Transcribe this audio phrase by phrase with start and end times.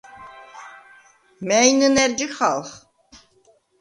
[1.47, 2.69] მა̈ჲ ნჷნა̈რ ჯიხალხ?